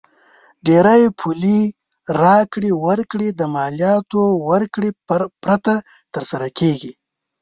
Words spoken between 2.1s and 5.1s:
راکړې ورکړې د مالیاتو ورکړې